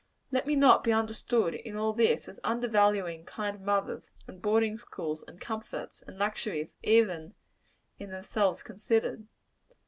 Let 0.31 0.47
me 0.47 0.55
not 0.55 0.83
be 0.83 0.91
understood, 0.91 1.53
in 1.53 1.75
all 1.75 1.93
this, 1.93 2.27
as 2.27 2.39
undervaluing 2.43 3.23
kind 3.23 3.61
mothers, 3.61 4.09
and 4.25 4.41
boarding 4.41 4.79
schools, 4.79 5.23
and 5.27 5.39
comforts 5.39 6.01
and 6.01 6.17
luxuries, 6.17 6.75
even 6.81 7.35
in 7.99 8.09
themselves 8.09 8.63
considered. 8.63 9.27